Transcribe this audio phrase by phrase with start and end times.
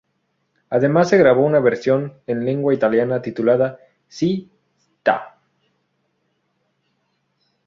[0.71, 3.77] Además, se grabó una versión en lengua italiana titulada
[4.09, 4.49] "Ci
[4.99, 5.37] sta"'.